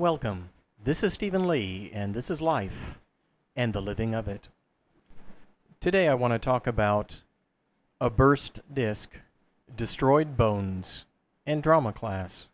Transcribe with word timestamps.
Welcome. 0.00 0.48
This 0.82 1.02
is 1.02 1.12
Stephen 1.12 1.46
Lee, 1.46 1.90
and 1.92 2.14
this 2.14 2.30
is 2.30 2.40
life 2.40 2.98
and 3.54 3.74
the 3.74 3.82
living 3.82 4.14
of 4.14 4.28
it. 4.28 4.48
Today 5.78 6.08
I 6.08 6.14
want 6.14 6.32
to 6.32 6.38
talk 6.38 6.66
about 6.66 7.20
a 8.00 8.08
burst 8.08 8.60
disc, 8.72 9.10
destroyed 9.76 10.38
bones, 10.38 11.04
and 11.44 11.62
drama 11.62 11.92
class. 11.92 12.48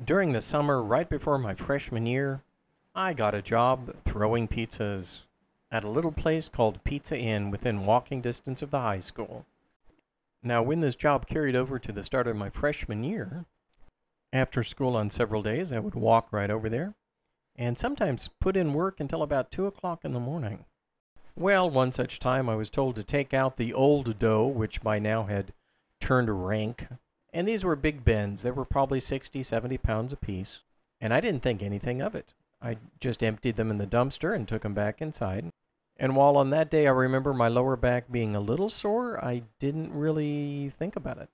During 0.00 0.32
the 0.32 0.40
summer, 0.40 0.80
right 0.80 1.08
before 1.08 1.36
my 1.36 1.56
freshman 1.56 2.06
year, 2.06 2.44
I 2.94 3.12
got 3.12 3.34
a 3.34 3.42
job 3.42 3.96
throwing 4.04 4.46
pizzas 4.46 5.22
at 5.72 5.82
a 5.82 5.90
little 5.90 6.12
place 6.12 6.48
called 6.48 6.84
Pizza 6.84 7.18
Inn 7.18 7.50
within 7.50 7.86
walking 7.86 8.20
distance 8.20 8.62
of 8.62 8.70
the 8.70 8.82
high 8.82 9.00
school. 9.00 9.46
Now, 10.44 10.62
when 10.62 10.78
this 10.78 10.94
job 10.94 11.26
carried 11.26 11.56
over 11.56 11.80
to 11.80 11.90
the 11.90 12.04
start 12.04 12.28
of 12.28 12.36
my 12.36 12.50
freshman 12.50 13.02
year, 13.02 13.46
after 14.32 14.62
school 14.62 14.96
on 14.96 15.10
several 15.10 15.42
days, 15.42 15.72
I 15.72 15.78
would 15.78 15.94
walk 15.94 16.28
right 16.30 16.50
over 16.50 16.68
there 16.68 16.94
and 17.56 17.76
sometimes 17.78 18.30
put 18.40 18.56
in 18.56 18.72
work 18.72 19.00
until 19.00 19.22
about 19.22 19.50
2 19.50 19.66
o'clock 19.66 20.04
in 20.04 20.12
the 20.12 20.20
morning. 20.20 20.64
Well, 21.34 21.68
one 21.70 21.92
such 21.92 22.18
time 22.18 22.48
I 22.48 22.56
was 22.56 22.70
told 22.70 22.96
to 22.96 23.04
take 23.04 23.32
out 23.32 23.56
the 23.56 23.72
old 23.72 24.18
dough, 24.18 24.46
which 24.46 24.80
by 24.80 24.98
now 24.98 25.24
had 25.24 25.52
turned 26.00 26.46
rank. 26.46 26.86
And 27.32 27.46
these 27.46 27.64
were 27.64 27.76
big 27.76 28.04
bins. 28.04 28.42
They 28.42 28.50
were 28.50 28.64
probably 28.64 29.00
60, 29.00 29.42
70 29.42 29.78
pounds 29.78 30.12
apiece. 30.12 30.60
And 31.00 31.14
I 31.14 31.20
didn't 31.20 31.42
think 31.42 31.62
anything 31.62 32.00
of 32.00 32.14
it. 32.14 32.34
I 32.60 32.76
just 33.00 33.22
emptied 33.22 33.56
them 33.56 33.70
in 33.70 33.78
the 33.78 33.86
dumpster 33.86 34.34
and 34.34 34.48
took 34.48 34.62
them 34.62 34.74
back 34.74 35.00
inside. 35.00 35.50
And 35.96 36.16
while 36.16 36.36
on 36.36 36.50
that 36.50 36.70
day 36.70 36.86
I 36.86 36.90
remember 36.90 37.32
my 37.32 37.48
lower 37.48 37.76
back 37.76 38.10
being 38.10 38.34
a 38.34 38.40
little 38.40 38.68
sore, 38.68 39.22
I 39.24 39.42
didn't 39.58 39.92
really 39.92 40.68
think 40.70 40.96
about 40.96 41.18
it. 41.18 41.28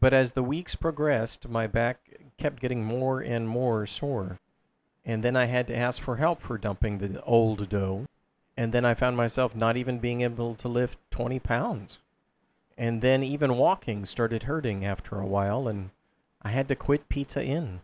But 0.00 0.14
as 0.14 0.32
the 0.32 0.42
weeks 0.42 0.74
progressed, 0.74 1.48
my 1.48 1.66
back 1.66 2.20
kept 2.36 2.60
getting 2.60 2.84
more 2.84 3.20
and 3.20 3.48
more 3.48 3.86
sore. 3.86 4.38
And 5.04 5.24
then 5.24 5.36
I 5.36 5.46
had 5.46 5.66
to 5.68 5.76
ask 5.76 6.00
for 6.00 6.16
help 6.16 6.40
for 6.40 6.58
dumping 6.58 6.98
the 6.98 7.22
old 7.22 7.68
dough. 7.68 8.06
And 8.56 8.72
then 8.72 8.84
I 8.84 8.94
found 8.94 9.16
myself 9.16 9.56
not 9.56 9.76
even 9.76 9.98
being 9.98 10.20
able 10.20 10.54
to 10.56 10.68
lift 10.68 10.98
20 11.10 11.38
pounds. 11.38 11.98
And 12.76 13.02
then 13.02 13.22
even 13.22 13.56
walking 13.56 14.04
started 14.04 14.44
hurting 14.44 14.84
after 14.84 15.18
a 15.18 15.26
while, 15.26 15.66
and 15.66 15.90
I 16.42 16.50
had 16.50 16.68
to 16.68 16.76
quit 16.76 17.08
Pizza 17.08 17.44
Inn. 17.44 17.80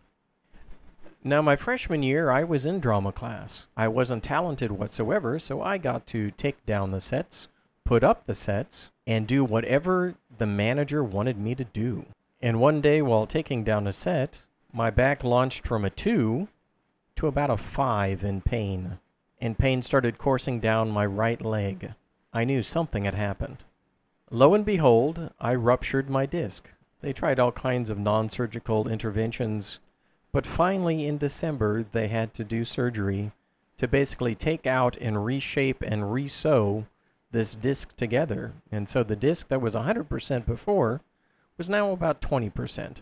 Now, 1.23 1.41
my 1.41 1.55
freshman 1.55 2.03
year, 2.03 2.29
I 2.29 2.43
was 2.43 2.65
in 2.65 2.79
drama 2.79 3.11
class. 3.11 3.65
I 3.75 3.87
wasn't 3.87 4.23
talented 4.23 4.71
whatsoever, 4.71 5.39
so 5.39 5.61
I 5.61 5.77
got 5.77 6.05
to 6.07 6.29
take 6.31 6.65
down 6.65 6.91
the 6.91 7.01
sets, 7.01 7.47
put 7.83 8.03
up 8.03 8.25
the 8.25 8.35
sets, 8.35 8.91
and 9.07 9.27
do 9.27 9.43
whatever 9.43 10.15
the 10.37 10.47
manager 10.47 11.03
wanted 11.03 11.37
me 11.37 11.55
to 11.55 11.63
do. 11.63 12.05
And 12.41 12.59
one 12.59 12.81
day, 12.81 13.01
while 13.01 13.25
taking 13.25 13.63
down 13.63 13.87
a 13.87 13.93
set, 13.93 14.41
my 14.73 14.89
back 14.89 15.23
launched 15.23 15.65
from 15.65 15.85
a 15.85 15.89
2 15.89 16.47
to 17.15 17.27
about 17.27 17.49
a 17.49 17.57
5 17.57 18.23
in 18.23 18.41
pain, 18.41 18.99
and 19.39 19.57
pain 19.57 19.81
started 19.81 20.17
coursing 20.17 20.59
down 20.59 20.89
my 20.89 21.05
right 21.05 21.41
leg. 21.41 21.93
I 22.33 22.43
knew 22.43 22.61
something 22.61 23.05
had 23.05 23.13
happened. 23.13 23.63
Lo 24.29 24.53
and 24.53 24.65
behold, 24.65 25.31
I 25.39 25.55
ruptured 25.55 26.09
my 26.09 26.25
disc. 26.25 26.69
They 27.01 27.13
tried 27.13 27.39
all 27.39 27.51
kinds 27.51 27.89
of 27.89 27.99
non 27.99 28.29
surgical 28.29 28.87
interventions 28.87 29.79
but 30.35 30.45
finally, 30.45 31.07
in 31.07 31.17
December, 31.17 31.85
they 31.93 32.09
had 32.09 32.33
to 32.33 32.43
do 32.43 32.65
surgery 32.65 33.31
to 33.77 33.87
basically 33.87 34.35
take 34.35 34.67
out 34.67 34.97
and 34.97 35.23
reshape 35.23 35.81
and 35.81 36.11
resew 36.11 36.87
this 37.35 37.53
disc 37.53 37.93
together. 37.97 38.53
And 38.71 38.87
so 38.87 39.03
the 39.03 39.17
disc 39.17 39.49
that 39.49 39.61
was 39.61 39.75
100% 39.75 40.45
before 40.45 41.01
was 41.57 41.69
now 41.69 41.91
about 41.91 42.21
20%. 42.21 43.01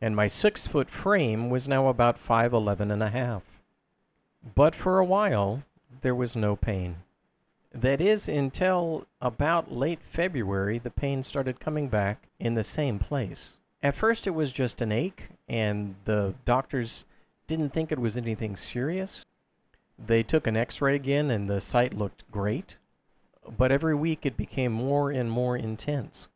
And 0.00 0.16
my 0.16 0.26
six 0.26 0.66
foot 0.66 0.88
frame 0.88 1.50
was 1.50 1.68
now 1.68 1.88
about 1.88 2.18
5'11 2.18 2.90
and 2.90 3.02
a 3.02 3.10
half. 3.10 3.42
But 4.54 4.74
for 4.74 4.98
a 4.98 5.04
while, 5.04 5.64
there 6.00 6.14
was 6.14 6.34
no 6.34 6.56
pain. 6.56 6.96
That 7.72 8.00
is, 8.00 8.26
until 8.26 9.06
about 9.20 9.70
late 9.70 10.00
February, 10.02 10.78
the 10.78 10.90
pain 10.90 11.22
started 11.22 11.60
coming 11.60 11.88
back 11.88 12.28
in 12.40 12.54
the 12.54 12.64
same 12.64 12.98
place. 12.98 13.58
At 13.82 13.96
first, 13.96 14.26
it 14.26 14.30
was 14.30 14.50
just 14.50 14.80
an 14.80 14.92
ache, 14.92 15.28
and 15.46 15.96
the 16.06 16.34
doctors 16.46 17.04
didn't 17.46 17.74
think 17.74 17.92
it 17.92 17.98
was 17.98 18.16
anything 18.16 18.56
serious. 18.56 19.26
They 19.98 20.22
took 20.22 20.46
an 20.46 20.56
x 20.56 20.80
ray 20.80 20.94
again, 20.94 21.30
and 21.30 21.50
the 21.50 21.60
site 21.60 21.92
looked 21.92 22.30
great. 22.30 22.76
But 23.48 23.72
every 23.72 23.94
week, 23.94 24.24
it 24.24 24.36
became 24.36 24.72
more 24.72 25.10
and 25.10 25.30
more 25.30 25.56
intense. 25.56 26.28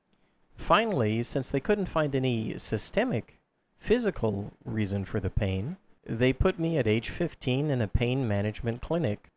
Finally, 0.57 1.23
since 1.23 1.51
they 1.51 1.61
couldn't 1.61 1.87
find 1.87 2.15
any 2.15 2.59
systemic 2.59 3.39
physical 3.77 4.53
reason 4.65 5.05
for 5.05 5.21
the 5.21 5.31
pain, 5.31 5.77
they 6.05 6.33
put 6.33 6.59
me 6.59 6.79
at 6.79 6.87
age 6.87 7.11
15 7.11 7.71
in 7.71 7.81
a 7.81 7.89
pain 7.89 8.27
management 8.27 8.83
clinic. 8.83 9.31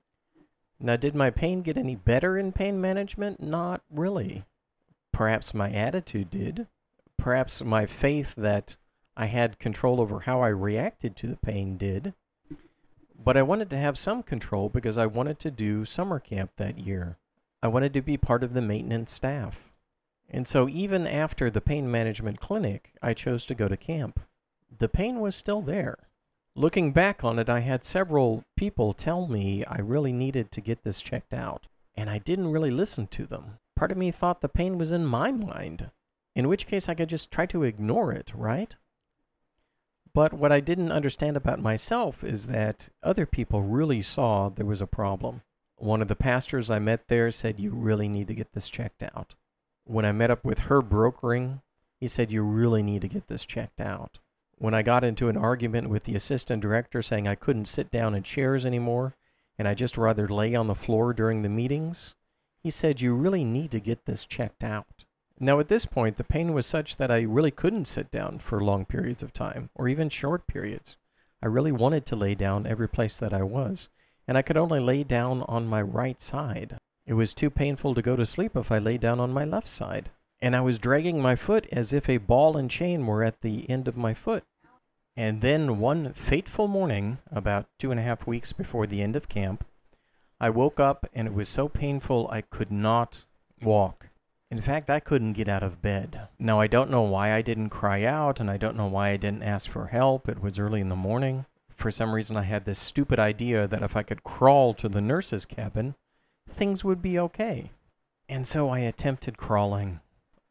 Now, 0.80 0.96
did 0.96 1.16
my 1.16 1.30
pain 1.30 1.62
get 1.62 1.78
any 1.78 1.96
better 1.96 2.38
in 2.38 2.52
pain 2.52 2.82
management? 2.82 3.42
Not 3.42 3.82
really. 3.92 4.46
Perhaps 5.12 5.54
my 5.54 5.70
attitude 5.72 6.30
did 6.30 6.68
perhaps 7.22 7.64
my 7.64 7.86
faith 7.86 8.34
that 8.36 8.76
I 9.16 9.28
had 9.28 9.60
control 9.60 10.02
over 10.02 10.22
how 10.22 10.42
I 10.42 10.48
reacted 10.48 11.16
to 11.18 11.28
the 11.28 11.38
pain 11.38 11.78
did. 11.78 12.14
But 13.24 13.38
I 13.38 13.44
wanted 13.44 13.70
to 13.70 13.78
have 13.78 13.98
some 14.00 14.24
control 14.24 14.70
because 14.70 14.98
I 14.98 15.06
wanted 15.06 15.38
to 15.40 15.52
do 15.52 15.86
summer 15.86 16.20
camp 16.20 16.52
that 16.58 16.80
year. 16.80 17.18
I 17.62 17.68
wanted 17.68 17.94
to 17.94 18.02
be 18.02 18.18
part 18.18 18.44
of 18.44 18.54
the 18.54 18.62
maintenance 18.62 19.12
staff. 19.12 19.72
And 20.30 20.48
so 20.48 20.68
even 20.70 21.06
after 21.06 21.50
the 21.50 21.62
pain 21.62 21.92
management 21.92 22.40
clinic, 22.40 22.94
I 23.02 23.14
chose 23.14 23.46
to 23.48 23.56
go 23.56 23.68
to 23.68 23.78
camp. 23.78 24.20
The 24.76 24.90
pain 24.90 25.20
was 25.20 25.36
still 25.36 25.62
there. 25.62 25.98
Looking 26.56 26.92
back 26.92 27.24
on 27.24 27.40
it, 27.40 27.50
I 27.50 27.60
had 27.60 27.84
several 27.84 28.44
people 28.56 28.94
tell 28.94 29.28
me 29.28 29.64
I 29.66 29.80
really 29.80 30.14
needed 30.14 30.52
to 30.52 30.62
get 30.62 30.84
this 30.84 31.02
checked 31.02 31.34
out, 31.34 31.68
and 31.96 32.10
I 32.10 32.18
didn't 32.18 32.52
really 32.52 32.72
listen 32.72 33.08
to 33.08 33.26
them. 33.26 33.60
Part 33.76 33.92
of 33.92 33.98
me 33.98 34.12
thought 34.12 34.42
the 34.42 34.50
pain 34.50 34.78
was 34.78 34.92
in 34.92 35.06
my 35.06 35.32
mind 35.32 35.92
in 36.36 36.48
which 36.48 36.68
case 36.68 36.88
I 36.88 36.94
could 36.94 37.10
just 37.10 37.32
try 37.32 37.46
to 37.48 37.64
ignore 37.64 38.12
it, 38.12 38.32
right? 38.36 38.76
But 40.14 40.34
what 40.34 40.52
I 40.52 40.60
didn't 40.60 40.92
understand 40.92 41.38
about 41.38 41.60
myself 41.60 42.24
is 42.24 42.48
that 42.48 42.90
other 43.02 43.26
people 43.26 43.62
really 43.62 44.02
saw 44.02 44.50
there 44.50 44.66
was 44.66 44.82
a 44.82 44.88
problem. 44.88 45.42
One 45.82 46.04
of 46.04 46.10
the 46.10 46.16
pastors 46.16 46.70
I 46.70 46.78
met 46.78 47.08
there 47.08 47.32
said, 47.32 47.60
You 47.60 47.72
really 47.72 48.08
need 48.08 48.28
to 48.28 48.36
get 48.36 48.54
this 48.54 48.70
checked 48.70 49.02
out. 49.02 49.34
When 49.84 50.06
I 50.06 50.12
met 50.12 50.30
up 50.30 50.46
with 50.46 50.70
Herb 50.70 50.90
Brokering, 50.90 51.64
he 52.00 52.08
said, 52.08 52.32
You 52.32 52.44
really 52.44 52.84
need 52.84 53.02
to 53.02 53.08
get 53.08 53.28
this 53.28 53.46
checked 53.46 53.82
out. 53.82 54.20
When 54.60 54.76
I 54.76 54.84
got 54.84 55.04
into 55.04 55.28
an 55.28 55.38
argument 55.38 55.90
with 55.90 56.04
the 56.04 56.14
assistant 56.14 56.62
director 56.62 57.02
saying 57.02 57.28
I 57.28 57.34
couldn't 57.34 57.66
sit 57.66 57.90
down 57.90 58.14
in 58.14 58.22
chairs 58.22 58.64
anymore 58.64 59.16
and 59.58 59.68
I 59.68 59.74
just 59.74 59.98
rather 59.98 60.28
lay 60.28 60.54
on 60.54 60.68
the 60.68 60.76
floor 60.76 61.14
during 61.14 61.42
the 61.42 61.50
meetings, 61.50 62.14
he 62.60 62.70
said, 62.70 63.02
You 63.02 63.16
really 63.16 63.44
need 63.44 63.72
to 63.72 63.80
get 63.80 64.06
this 64.06 64.24
checked 64.24 64.64
out. 64.64 65.06
Now, 65.40 65.60
at 65.60 65.68
this 65.68 65.88
point, 65.88 66.18
the 66.18 66.24
pain 66.24 66.54
was 66.54 66.68
such 66.68 66.98
that 66.98 67.10
I 67.10 67.22
really 67.22 67.50
couldn't 67.50 67.86
sit 67.86 68.12
down 68.12 68.38
for 68.38 68.64
long 68.64 68.86
periods 68.86 69.24
of 69.24 69.34
time, 69.34 69.72
or 69.74 69.88
even 69.88 70.10
short 70.10 70.46
periods. 70.46 70.96
I 71.42 71.48
really 71.48 71.72
wanted 71.72 72.06
to 72.06 72.16
lay 72.16 72.36
down 72.36 72.68
every 72.68 72.88
place 72.88 73.18
that 73.18 73.34
I 73.34 73.42
was, 73.42 73.90
and 74.32 74.38
I 74.38 74.44
could 74.44 74.56
only 74.56 74.80
lay 74.80 75.04
down 75.04 75.42
on 75.50 75.68
my 75.68 75.82
right 75.82 76.22
side. 76.22 76.78
It 77.06 77.16
was 77.16 77.34
too 77.34 77.50
painful 77.50 77.94
to 77.94 78.02
go 78.02 78.16
to 78.16 78.26
sleep 78.26 78.56
if 78.56 78.72
I 78.72 78.78
lay 78.78 78.98
down 78.98 79.20
on 79.20 79.34
my 79.34 79.44
left 79.44 79.68
side, 79.68 80.10
and 80.40 80.56
I 80.56 80.62
was 80.62 80.80
dragging 80.80 81.22
my 81.22 81.36
foot 81.36 81.68
as 81.70 81.92
if 81.92 82.08
a 82.08 82.16
ball 82.16 82.56
and 82.56 82.72
chain 82.72 83.06
were 83.06 83.26
at 83.26 83.42
the 83.42 83.70
end 83.70 83.90
of 83.90 83.98
my 83.98 84.14
foot. 84.14 84.46
And 85.18 85.42
then 85.42 85.80
one 85.80 86.14
fateful 86.14 86.70
morning, 86.70 87.18
about 87.30 87.66
two 87.78 87.92
and 87.92 88.00
a 88.00 88.04
half 88.04 88.26
weeks 88.26 88.54
before 88.54 88.88
the 88.88 89.02
end 89.02 89.18
of 89.18 89.28
camp, 89.28 89.66
I 90.40 90.50
woke 90.50 90.80
up 90.80 91.10
and 91.14 91.28
it 91.28 91.34
was 91.34 91.50
so 91.50 91.68
painful 91.68 92.30
I 92.32 92.40
could 92.40 92.72
not 92.72 93.26
walk. 93.62 94.08
In 94.50 94.62
fact, 94.62 94.90
I 94.90 95.02
couldn't 95.02 95.34
get 95.34 95.50
out 95.50 95.62
of 95.62 95.82
bed. 95.82 96.30
Now, 96.40 96.62
I 96.62 96.68
don't 96.68 96.90
know 96.90 97.02
why 97.02 97.34
I 97.34 97.42
didn't 97.42 97.70
cry 97.70 98.06
out, 98.06 98.40
and 98.40 98.50
I 98.50 98.56
don't 98.56 98.78
know 98.78 98.88
why 98.88 99.10
I 99.10 99.18
didn't 99.18 99.44
ask 99.44 99.70
for 99.70 99.88
help. 99.88 100.30
It 100.30 100.42
was 100.42 100.58
early 100.58 100.80
in 100.80 100.88
the 100.88 100.96
morning. 100.96 101.48
For 101.82 101.90
some 101.90 102.14
reason, 102.14 102.38
I 102.38 102.44
had 102.44 102.66
this 102.66 102.78
stupid 102.78 103.18
idea 103.18 103.68
that 103.68 103.82
if 103.82 103.96
I 103.96 104.04
could 104.04 104.24
crawl 104.24 104.76
to 104.76 104.88
the 104.88 105.02
nurse's 105.02 105.48
cabin, 105.48 105.96
things 106.48 106.86
would 106.86 107.02
be 107.02 107.18
okay. 107.18 107.72
And 108.30 108.46
so 108.46 108.70
I 108.70 108.82
attempted 108.82 109.40
crawling. 109.40 110.00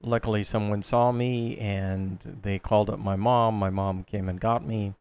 Luckily, 0.03 0.43
someone 0.43 0.83
saw 0.83 1.13
me 1.13 1.57
and 1.57 2.41
they 2.43 2.59
called 2.59 2.91
up 2.91 2.99
my 2.99 3.15
mom. 3.15 3.61
My 3.61 3.71
mom 3.71 4.03
came 4.03 4.29
and 4.29 4.41
got 4.41 4.67
me. 4.67 4.95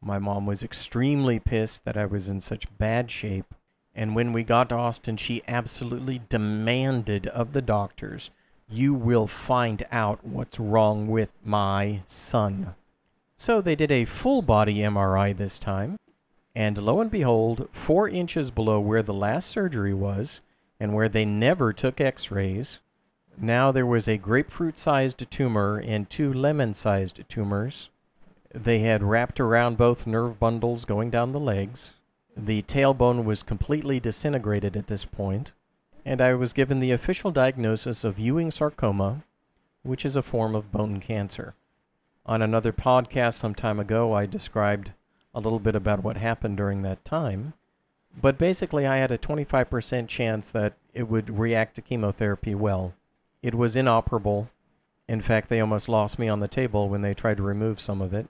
My 0.00 0.18
mom 0.18 0.46
was 0.46 0.62
extremely 0.62 1.38
pissed 1.38 1.84
that 1.84 1.98
I 1.98 2.06
was 2.06 2.28
in 2.28 2.40
such 2.40 2.78
bad 2.78 3.10
shape. 3.10 3.54
And 3.94 4.14
when 4.14 4.32
we 4.32 4.44
got 4.44 4.70
to 4.70 4.76
Austin, 4.76 5.18
she 5.18 5.42
absolutely 5.46 6.22
demanded 6.30 7.26
of 7.26 7.52
the 7.52 7.60
doctors, 7.60 8.30
You 8.70 8.94
will 8.94 9.26
find 9.26 9.84
out 9.92 10.24
what's 10.24 10.58
wrong 10.58 11.08
with 11.08 11.32
my 11.44 12.00
son. 12.06 12.74
So 13.38 13.60
they 13.60 13.76
did 13.76 13.92
a 13.92 14.04
full 14.04 14.42
body 14.42 14.78
MRI 14.78 15.34
this 15.34 15.58
time. 15.58 15.96
And 16.56 16.76
lo 16.76 17.00
and 17.00 17.10
behold, 17.10 17.68
four 17.72 18.08
inches 18.08 18.50
below 18.50 18.80
where 18.80 19.02
the 19.02 19.14
last 19.14 19.48
surgery 19.48 19.94
was, 19.94 20.40
and 20.80 20.92
where 20.92 21.08
they 21.08 21.24
never 21.24 21.72
took 21.72 22.00
x 22.00 22.32
rays, 22.32 22.80
now 23.40 23.70
there 23.70 23.86
was 23.86 24.08
a 24.08 24.18
grapefruit 24.18 24.76
sized 24.76 25.30
tumor 25.30 25.78
and 25.78 26.10
two 26.10 26.32
lemon 26.32 26.74
sized 26.74 27.22
tumors. 27.28 27.90
They 28.52 28.80
had 28.80 29.04
wrapped 29.04 29.38
around 29.38 29.78
both 29.78 30.06
nerve 30.06 30.40
bundles 30.40 30.84
going 30.84 31.10
down 31.10 31.30
the 31.30 31.38
legs. 31.38 31.92
The 32.36 32.62
tailbone 32.62 33.24
was 33.24 33.44
completely 33.44 34.00
disintegrated 34.00 34.76
at 34.76 34.88
this 34.88 35.04
point, 35.04 35.52
and 36.04 36.20
I 36.20 36.34
was 36.34 36.52
given 36.52 36.80
the 36.80 36.90
official 36.90 37.30
diagnosis 37.30 38.02
of 38.02 38.18
Ewing 38.18 38.50
sarcoma, 38.50 39.22
which 39.84 40.04
is 40.04 40.16
a 40.16 40.22
form 40.22 40.56
of 40.56 40.72
bone 40.72 40.98
cancer. 40.98 41.54
On 42.28 42.42
another 42.42 42.74
podcast 42.74 43.34
some 43.34 43.54
time 43.54 43.80
ago, 43.80 44.12
I 44.12 44.26
described 44.26 44.92
a 45.34 45.40
little 45.40 45.58
bit 45.58 45.74
about 45.74 46.04
what 46.04 46.18
happened 46.18 46.58
during 46.58 46.82
that 46.82 47.02
time. 47.02 47.54
But 48.20 48.36
basically, 48.36 48.86
I 48.86 48.98
had 48.98 49.10
a 49.10 49.16
25% 49.16 50.08
chance 50.08 50.50
that 50.50 50.74
it 50.92 51.08
would 51.08 51.38
react 51.38 51.76
to 51.76 51.82
chemotherapy 51.82 52.54
well. 52.54 52.92
It 53.42 53.54
was 53.54 53.76
inoperable. 53.76 54.50
In 55.08 55.22
fact, 55.22 55.48
they 55.48 55.58
almost 55.58 55.88
lost 55.88 56.18
me 56.18 56.28
on 56.28 56.40
the 56.40 56.48
table 56.48 56.90
when 56.90 57.00
they 57.00 57.14
tried 57.14 57.38
to 57.38 57.42
remove 57.42 57.80
some 57.80 58.02
of 58.02 58.12
it. 58.12 58.28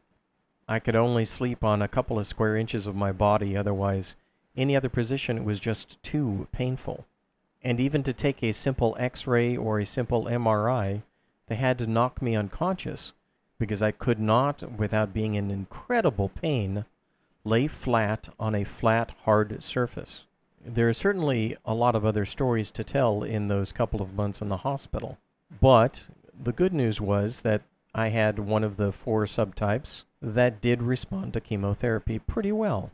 I 0.68 0.78
could 0.78 0.94
only 0.94 1.24
sleep 1.24 1.64
on 1.64 1.82
a 1.82 1.88
couple 1.88 2.20
of 2.20 2.26
square 2.28 2.54
inches 2.54 2.86
of 2.86 2.94
my 2.94 3.10
body, 3.10 3.56
otherwise, 3.56 4.14
any 4.56 4.76
other 4.76 4.88
position 4.88 5.44
was 5.44 5.58
just 5.58 6.00
too 6.04 6.46
painful. 6.52 7.04
And 7.64 7.80
even 7.80 8.04
to 8.04 8.12
take 8.12 8.44
a 8.44 8.52
simple 8.52 8.94
x 9.00 9.26
ray 9.26 9.56
or 9.56 9.80
a 9.80 9.84
simple 9.84 10.26
MRI, 10.26 11.02
they 11.48 11.56
had 11.56 11.78
to 11.78 11.88
knock 11.88 12.22
me 12.22 12.36
unconscious 12.36 13.12
because 13.58 13.82
I 13.82 13.90
could 13.90 14.20
not, 14.20 14.78
without 14.78 15.12
being 15.12 15.34
in 15.34 15.50
incredible 15.50 16.28
pain, 16.28 16.84
lay 17.44 17.66
flat 17.66 18.28
on 18.38 18.54
a 18.54 18.64
flat, 18.64 19.12
hard 19.24 19.62
surface. 19.62 20.24
There 20.64 20.88
are 20.88 20.92
certainly 20.94 21.56
a 21.64 21.74
lot 21.74 21.94
of 21.94 22.04
other 22.04 22.24
stories 22.24 22.70
to 22.72 22.84
tell 22.84 23.22
in 23.22 23.48
those 23.48 23.72
couple 23.72 24.02
of 24.02 24.14
months 24.14 24.40
in 24.40 24.48
the 24.48 24.58
hospital. 24.58 25.18
But 25.60 26.08
the 26.38 26.52
good 26.52 26.74
news 26.74 27.00
was 27.00 27.40
that 27.40 27.62
I 27.94 28.08
had 28.08 28.38
one 28.38 28.64
of 28.64 28.76
the 28.76 28.92
four 28.92 29.24
subtypes 29.24 30.04
that 30.20 30.60
did 30.60 30.82
respond 30.82 31.32
to 31.32 31.40
chemotherapy 31.40 32.18
pretty 32.18 32.52
well. 32.52 32.90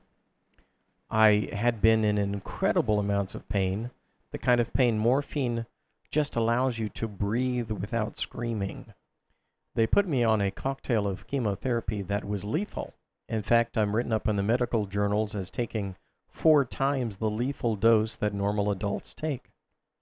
I 1.10 1.48
had 1.52 1.80
been 1.80 2.04
in 2.04 2.18
incredible 2.18 2.98
amounts 2.98 3.34
of 3.34 3.48
pain, 3.48 3.90
the 4.30 4.38
kind 4.38 4.60
of 4.60 4.72
pain 4.72 4.98
morphine 4.98 5.66
just 6.10 6.36
allows 6.36 6.78
you 6.78 6.88
to 6.90 7.08
breathe 7.08 7.70
without 7.70 8.18
screaming. 8.18 8.94
They 9.74 9.86
put 9.86 10.06
me 10.06 10.22
on 10.22 10.40
a 10.40 10.50
cocktail 10.50 11.06
of 11.06 11.26
chemotherapy 11.26 12.02
that 12.02 12.24
was 12.24 12.44
lethal. 12.44 12.94
In 13.28 13.42
fact, 13.42 13.76
I'm 13.76 13.96
written 13.96 14.12
up 14.12 14.28
in 14.28 14.36
the 14.36 14.42
medical 14.42 14.84
journals 14.86 15.34
as 15.34 15.50
taking 15.50 15.96
four 16.28 16.64
times 16.64 17.16
the 17.16 17.30
lethal 17.30 17.74
dose 17.76 18.16
that 18.16 18.34
normal 18.34 18.70
adults 18.70 19.14
take. 19.14 19.50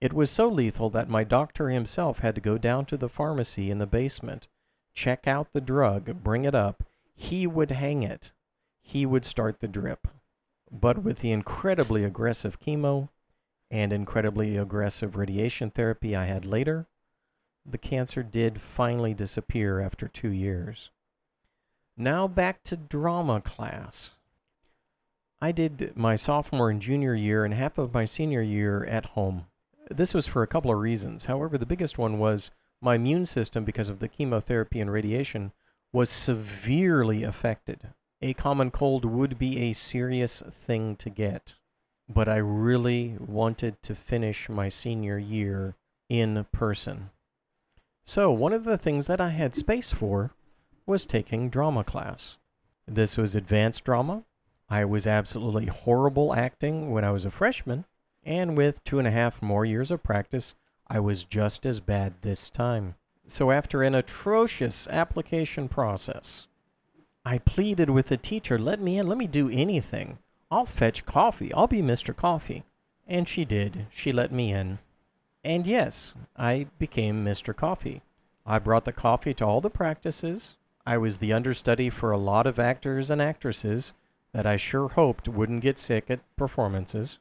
It 0.01 0.13
was 0.13 0.31
so 0.31 0.49
lethal 0.49 0.91
that 0.91 1.09
my 1.09 1.23
doctor 1.23 1.69
himself 1.69 2.19
had 2.19 2.35
to 2.35 2.41
go 2.41 2.59
down 2.59 2.87
to 2.87 2.97
the 2.97 3.09
pharmacy 3.09 3.71
in 3.71 3.79
the 3.79 3.87
basement, 3.87 4.49
check 4.93 5.29
out 5.29 5.53
the 5.53 5.61
drug, 5.61 6.25
bring 6.25 6.45
it 6.45 6.55
up. 6.55 6.85
He 7.15 7.47
would 7.47 7.71
hang 7.71 8.03
it. 8.03 8.33
He 8.81 9.07
would 9.07 9.25
start 9.25 9.61
the 9.61 9.69
drip. 9.69 10.09
But 10.71 11.03
with 11.03 11.21
the 11.21 11.31
incredibly 11.31 12.03
aggressive 12.03 12.59
chemo 12.59 13.11
and 13.71 13.93
incredibly 13.93 14.57
aggressive 14.57 15.17
radiation 15.17 15.71
therapy 15.71 16.17
I 16.17 16.25
had 16.25 16.45
later, 16.45 16.89
the 17.65 17.79
cancer 17.79 18.23
did 18.23 18.61
finally 18.61 19.15
disappear 19.15 19.81
after 19.81 20.09
two 20.09 20.31
years. 20.31 20.91
Now 21.97 22.27
back 22.27 22.65
to 22.65 22.77
drama 22.77 23.41
class. 23.41 24.13
I 25.41 25.53
did 25.53 25.97
my 25.97 26.17
sophomore 26.17 26.71
and 26.71 26.81
junior 26.81 27.15
year 27.15 27.45
and 27.45 27.53
half 27.53 27.79
of 27.79 27.93
my 27.93 28.05
senior 28.05 28.43
year 28.43 28.85
at 28.85 29.07
home. 29.07 29.47
This 29.91 30.15
was 30.15 30.27
for 30.27 30.43
a 30.43 30.47
couple 30.47 30.71
of 30.71 30.79
reasons. 30.79 31.25
However, 31.25 31.59
the 31.59 31.67
biggest 31.67 31.99
one 31.99 32.19
was 32.19 32.51
my 32.81 32.97
immune 32.97 33.27
system, 33.27 33.65
because 33.65 33.89
of 33.89 34.01
the 34.01 34.09
chemotherapy 34.09 34.81
and 34.81 34.91
radiation, 34.91 35.53
was 35.93 36.11
severely 36.11 37.23
affected. 37.23 37.91
A 38.21 38.35
common 38.35 38.71
cold 38.71 39.05
would 39.05 39.39
be 39.39 39.59
a 39.59 39.73
serious 39.73 40.43
thing 40.49 40.97
to 40.97 41.11
get, 41.11 41.55
but 42.09 42.29
I 42.29 42.37
really 42.37 43.17
wanted 43.19 43.83
to 43.83 43.95
finish 43.95 44.49
my 44.49 44.69
senior 44.69 45.19
year 45.19 45.77
in 46.09 46.47
person. 46.53 47.11
So, 48.05 48.33
one 48.33 48.53
of 48.53 48.65
the 48.65 48.77
things 48.77 49.07
that 49.07 49.21
I 49.21 49.31
had 49.31 49.55
space 49.55 49.93
for 49.93 50.33
was 50.87 51.07
taking 51.07 51.49
drama 51.49 51.85
class. 51.85 52.39
This 52.87 53.17
was 53.17 53.35
advanced 53.35 53.85
drama. 53.85 54.25
I 54.69 54.85
was 54.85 55.07
absolutely 55.07 55.67
horrible 55.67 56.35
acting 56.35 56.91
when 56.91 57.05
I 57.05 57.13
was 57.13 57.25
a 57.25 57.31
freshman, 57.31 57.85
and 58.25 58.57
with 58.57 58.83
two 58.85 58.99
and 58.99 59.07
a 59.07 59.13
half 59.13 59.41
more 59.41 59.65
years 59.65 59.91
of 59.91 60.03
practice, 60.03 60.55
I 60.89 60.99
was 60.99 61.25
just 61.25 61.65
as 61.65 61.81
bad 61.81 62.15
this 62.23 62.51
time. 62.51 62.97
So, 63.27 63.51
after 63.51 63.83
an 63.83 63.95
atrocious 63.95 64.89
application 64.89 65.69
process, 65.69 66.49
I 67.25 67.39
pleaded 67.39 67.89
with 67.89 68.09
the 68.09 68.17
teacher, 68.17 68.59
let 68.59 68.81
me 68.81 68.99
in, 68.99 69.07
let 69.07 69.19
me 69.19 69.29
do 69.29 69.49
anything. 69.49 70.19
I'll 70.51 70.67
fetch 70.67 71.07
coffee. 71.07 71.53
I'll 71.55 71.69
be 71.69 71.81
Mr. 71.83 72.15
Coffee. 72.15 72.65
And 73.07 73.29
she 73.29 73.45
did. 73.45 73.87
She 73.91 74.13
let 74.13 74.33
me 74.33 74.53
in. 74.53 74.81
And 75.45 75.67
yes, 75.67 76.15
I 76.37 76.67
became 76.79 77.25
Mr. 77.25 77.55
Coffee. 77.55 78.03
I 78.47 78.59
brought 78.59 78.85
the 78.85 78.93
coffee 78.93 79.35
to 79.35 79.45
all 79.45 79.61
the 79.61 79.71
practices. 79.71 80.57
I 80.87 80.99
was 80.99 81.19
the 81.19 81.33
understudy 81.33 81.91
for 81.91 82.11
a 82.11 82.19
lot 82.19 82.47
of 82.47 82.59
actors 82.59 83.11
and 83.11 83.21
actresses 83.21 83.93
that 84.33 84.47
I 84.47 84.57
sure 84.57 84.89
hoped 84.89 85.29
wouldn't 85.29 85.63
get 85.63 85.79
sick 85.79 86.11
at 86.11 86.21
performances. 86.37 87.19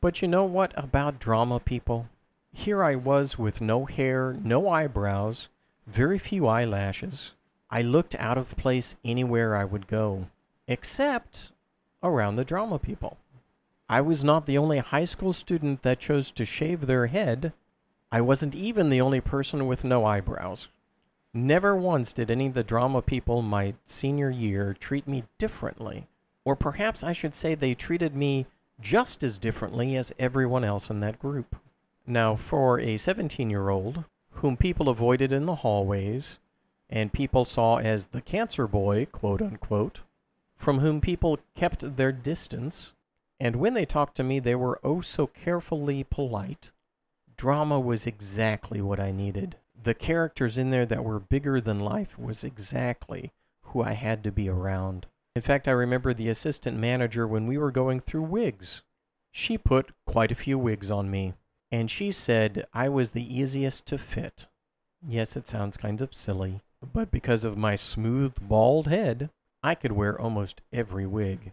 But 0.00 0.20
you 0.20 0.28
know 0.28 0.44
what 0.44 0.72
about 0.76 1.18
drama, 1.18 1.60
people? 1.60 2.08
Here 2.52 2.82
I 2.82 2.96
was 2.96 3.38
with 3.38 3.60
no 3.60 3.86
hair, 3.86 4.36
no 4.42 4.68
eyebrows, 4.68 5.48
very 5.86 6.18
few 6.18 6.46
eyelashes. 6.46 7.34
I 7.70 7.82
looked 7.82 8.14
out 8.16 8.36
of 8.36 8.56
place 8.56 8.96
anywhere 9.04 9.56
I 9.56 9.64
would 9.64 9.86
go, 9.86 10.28
except 10.68 11.50
around 12.02 12.36
the 12.36 12.44
drama 12.44 12.78
people. 12.78 13.16
I 13.92 14.00
was 14.00 14.24
not 14.24 14.46
the 14.46 14.56
only 14.56 14.78
high 14.78 15.04
school 15.04 15.34
student 15.34 15.82
that 15.82 16.00
chose 16.00 16.30
to 16.30 16.46
shave 16.46 16.86
their 16.86 17.08
head. 17.08 17.52
I 18.10 18.22
wasn't 18.22 18.54
even 18.54 18.88
the 18.88 19.02
only 19.02 19.20
person 19.20 19.66
with 19.66 19.84
no 19.84 20.06
eyebrows. 20.06 20.68
Never 21.34 21.76
once 21.76 22.14
did 22.14 22.30
any 22.30 22.46
of 22.46 22.54
the 22.54 22.64
drama 22.64 23.02
people 23.02 23.42
my 23.42 23.74
senior 23.84 24.30
year 24.30 24.74
treat 24.80 25.06
me 25.06 25.24
differently. 25.36 26.06
Or 26.42 26.56
perhaps 26.56 27.04
I 27.04 27.12
should 27.12 27.34
say 27.34 27.54
they 27.54 27.74
treated 27.74 28.16
me 28.16 28.46
just 28.80 29.22
as 29.22 29.36
differently 29.36 29.94
as 29.94 30.14
everyone 30.18 30.64
else 30.64 30.88
in 30.88 31.00
that 31.00 31.18
group. 31.18 31.54
Now, 32.06 32.34
for 32.34 32.80
a 32.80 32.96
17 32.96 33.50
year 33.50 33.68
old 33.68 34.04
whom 34.36 34.56
people 34.56 34.88
avoided 34.88 35.32
in 35.32 35.44
the 35.44 35.56
hallways 35.56 36.38
and 36.88 37.12
people 37.12 37.44
saw 37.44 37.76
as 37.76 38.06
the 38.06 38.22
cancer 38.22 38.66
boy, 38.66 39.06
quote 39.12 39.42
unquote, 39.42 40.00
from 40.56 40.78
whom 40.78 41.02
people 41.02 41.40
kept 41.54 41.98
their 41.98 42.10
distance, 42.10 42.94
and 43.42 43.56
when 43.56 43.74
they 43.74 43.84
talked 43.84 44.16
to 44.16 44.22
me, 44.22 44.38
they 44.38 44.54
were 44.54 44.80
oh 44.82 45.00
so 45.00 45.26
carefully 45.26 46.04
polite, 46.04 46.70
drama 47.36 47.78
was 47.78 48.06
exactly 48.06 48.80
what 48.80 49.00
I 49.00 49.10
needed 49.10 49.56
the 49.82 49.94
characters 49.94 50.58
in 50.58 50.70
there 50.70 50.86
that 50.86 51.04
were 51.04 51.18
bigger 51.18 51.60
than 51.60 51.80
life 51.80 52.18
was 52.18 52.44
exactly 52.44 53.32
who 53.66 53.82
I 53.82 53.92
had 53.92 54.22
to 54.24 54.32
be 54.32 54.48
around. 54.48 55.06
In 55.34 55.42
fact, 55.42 55.66
I 55.66 55.72
remember 55.72 56.12
the 56.12 56.28
assistant 56.28 56.78
manager 56.78 57.26
when 57.26 57.46
we 57.46 57.58
were 57.58 57.70
going 57.70 58.00
through 58.00 58.22
wigs. 58.22 58.82
She 59.32 59.56
put 59.56 59.92
quite 60.06 60.30
a 60.30 60.36
few 60.36 60.58
wigs 60.58 60.90
on 60.90 61.10
me, 61.10 61.34
and 61.70 61.90
she 61.90 62.10
said 62.12 62.66
I 62.74 62.88
was 62.88 63.10
the 63.10 63.34
easiest 63.34 63.86
to 63.86 63.98
fit. 63.98 64.46
Yes, 65.04 65.36
it 65.36 65.48
sounds 65.48 65.76
kind 65.76 66.00
of 66.00 66.14
silly, 66.14 66.60
but 66.92 67.10
because 67.10 67.44
of 67.44 67.56
my 67.56 67.74
smooth, 67.74 68.34
bald 68.40 68.88
head, 68.88 69.30
I 69.62 69.74
could 69.74 69.92
wear 69.92 70.20
almost 70.20 70.60
every 70.72 71.06
wig. 71.06 71.52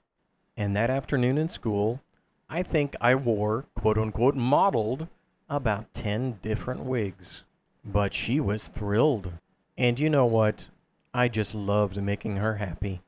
And 0.59 0.75
that 0.75 0.89
afternoon 0.89 1.37
in 1.37 1.47
school, 1.47 2.01
I 2.49 2.63
think 2.63 2.93
I 2.99 3.15
wore, 3.15 3.67
quote 3.75 3.97
unquote, 3.97 4.35
modeled 4.35 5.07
about 5.49 5.93
10 5.93 6.39
different 6.41 6.81
wigs. 6.81 7.45
But 7.85 8.13
she 8.13 8.41
was 8.41 8.67
thrilled. 8.67 9.31
And 9.77 9.97
you 9.97 10.09
know 10.09 10.25
what? 10.25 10.67
I 11.13 11.29
just 11.29 11.55
loved 11.55 12.01
making 12.03 12.35
her 12.35 12.57
happy. 12.57 13.01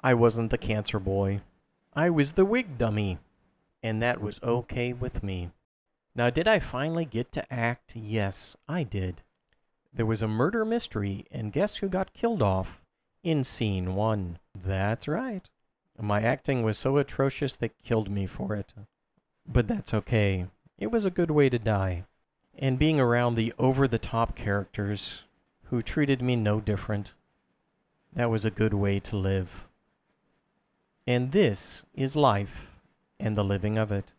I 0.00 0.14
wasn't 0.14 0.52
the 0.52 0.58
cancer 0.58 1.00
boy. 1.00 1.40
I 1.92 2.08
was 2.08 2.34
the 2.34 2.44
wig 2.44 2.78
dummy. 2.78 3.18
And 3.82 4.00
that 4.00 4.22
was 4.22 4.40
okay 4.40 4.92
with 4.92 5.24
me. 5.24 5.50
Now, 6.14 6.30
did 6.30 6.46
I 6.46 6.60
finally 6.60 7.04
get 7.04 7.32
to 7.32 7.52
act? 7.52 7.96
Yes, 7.96 8.56
I 8.68 8.84
did. 8.84 9.22
There 9.92 10.06
was 10.06 10.22
a 10.22 10.28
murder 10.28 10.64
mystery, 10.64 11.26
and 11.32 11.52
guess 11.52 11.78
who 11.78 11.88
got 11.88 12.14
killed 12.14 12.42
off? 12.42 12.80
In 13.24 13.42
scene 13.42 13.96
one. 13.96 14.38
That's 14.54 15.08
right. 15.08 15.48
My 16.02 16.20
acting 16.20 16.64
was 16.64 16.76
so 16.76 16.96
atrocious 16.96 17.54
they 17.54 17.70
killed 17.84 18.10
me 18.10 18.26
for 18.26 18.56
it. 18.56 18.74
But 19.46 19.68
that's 19.68 19.94
okay. 19.94 20.46
It 20.76 20.90
was 20.90 21.04
a 21.04 21.10
good 21.10 21.30
way 21.30 21.48
to 21.48 21.60
die 21.60 22.06
and 22.58 22.76
being 22.76 22.98
around 22.98 23.34
the 23.34 23.54
over 23.56 23.86
the 23.86 24.00
top 24.00 24.34
characters 24.34 25.22
who 25.66 25.80
treated 25.80 26.20
me 26.20 26.34
no 26.34 26.60
different. 26.60 27.14
That 28.12 28.30
was 28.30 28.44
a 28.44 28.50
good 28.50 28.74
way 28.74 28.98
to 28.98 29.16
live. 29.16 29.68
And 31.06 31.30
this 31.30 31.86
is 31.94 32.16
life 32.16 32.80
and 33.20 33.36
the 33.36 33.44
living 33.44 33.78
of 33.78 33.92
it. 33.92 34.12